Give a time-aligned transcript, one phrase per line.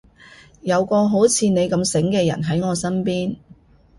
[0.61, 3.37] 有個好似你咁醒嘅人喺我身邊